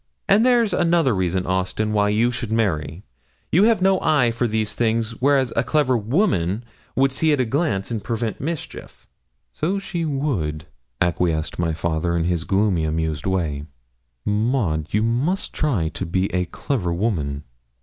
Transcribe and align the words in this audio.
And 0.27 0.43
there's 0.43 0.73
another 0.73 1.13
reason, 1.13 1.45
Austin, 1.45 1.93
why 1.93 2.09
you 2.09 2.31
should 2.31 2.51
marry 2.51 3.03
you 3.51 3.65
have 3.65 3.83
no 3.83 3.99
eye 4.01 4.31
for 4.31 4.47
these 4.47 4.73
things, 4.73 5.11
whereas 5.21 5.53
a 5.55 5.63
clever 5.63 5.95
woman 5.95 6.65
would 6.95 7.11
see 7.11 7.31
at 7.33 7.39
a 7.39 7.45
glance 7.45 7.91
and 7.91 8.03
prevent 8.03 8.41
mischief.' 8.41 9.07
'So 9.53 9.77
she 9.77 10.03
would,' 10.03 10.65
acquiesced 10.99 11.59
my 11.59 11.73
father, 11.73 12.17
in 12.17 12.23
his 12.23 12.45
gloomy, 12.45 12.83
amused 12.83 13.27
way. 13.27 13.65
'Maud, 14.25 14.91
you 14.91 15.03
must 15.03 15.53
try 15.53 15.89
to 15.89 16.05
be 16.07 16.33
a 16.33 16.45
clever 16.45 16.91
woman.' 16.91 17.43